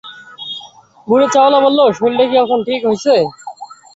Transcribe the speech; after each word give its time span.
বুড়ে 1.07 1.27
চাওয়ালা 1.33 1.59
বলল, 1.65 1.79
শইলডা 1.97 2.25
কি 2.29 2.35
অখন 2.43 2.59
ঠিক 2.67 2.81
হইছে? 2.87 3.15